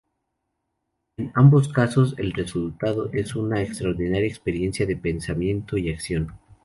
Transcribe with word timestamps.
En 1.17 1.31
ambos 1.35 1.71
casos, 1.71 2.15
el 2.17 2.33
resultado 2.33 3.11
es 3.13 3.35
una 3.35 3.61
extraordinaria 3.61 4.25
experiencia 4.27 4.87
de 4.87 4.97
pensamiento 4.97 5.77
y 5.77 5.91
acción. 5.93 6.33